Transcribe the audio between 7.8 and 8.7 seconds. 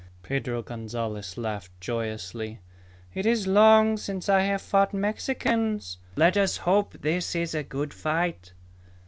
fight."